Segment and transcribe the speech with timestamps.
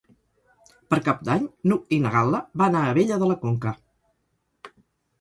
[0.93, 3.79] Per Cap d'Any n'Hug i na Gal·la van a Abella de la Conca.